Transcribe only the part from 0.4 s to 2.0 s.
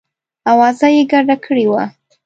آوازه یې ګډه کړې وه.